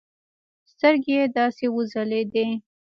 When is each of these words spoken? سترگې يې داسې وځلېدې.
سترگې 0.71 1.15
يې 1.19 1.25
داسې 1.37 1.65
وځلېدې. 1.75 2.47